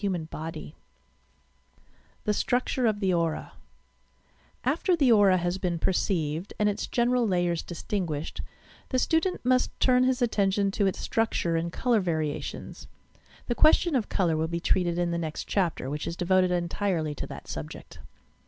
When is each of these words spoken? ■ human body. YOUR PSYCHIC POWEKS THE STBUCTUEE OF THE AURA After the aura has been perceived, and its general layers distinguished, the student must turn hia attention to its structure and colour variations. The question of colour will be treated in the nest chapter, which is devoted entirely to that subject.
■ 0.01 0.03
human 0.03 0.25
body. 0.25 0.75
YOUR 2.25 2.25
PSYCHIC 2.25 2.25
POWEKS 2.25 2.25
THE 2.25 2.31
STBUCTUEE 2.31 2.89
OF 2.89 2.99
THE 3.01 3.13
AURA 3.13 3.51
After 4.63 4.95
the 4.95 5.11
aura 5.11 5.37
has 5.37 5.59
been 5.59 5.77
perceived, 5.77 6.53
and 6.57 6.67
its 6.67 6.87
general 6.87 7.27
layers 7.27 7.61
distinguished, 7.61 8.41
the 8.89 8.97
student 8.97 9.45
must 9.45 9.79
turn 9.79 10.05
hia 10.05 10.15
attention 10.19 10.71
to 10.71 10.87
its 10.87 10.97
structure 10.99 11.55
and 11.55 11.71
colour 11.71 11.99
variations. 11.99 12.87
The 13.45 13.53
question 13.53 13.95
of 13.95 14.09
colour 14.09 14.35
will 14.35 14.47
be 14.47 14.59
treated 14.59 14.97
in 14.97 15.11
the 15.11 15.19
nest 15.19 15.47
chapter, 15.47 15.87
which 15.87 16.07
is 16.07 16.15
devoted 16.17 16.49
entirely 16.49 17.13
to 17.13 17.27
that 17.27 17.47
subject. 17.47 17.99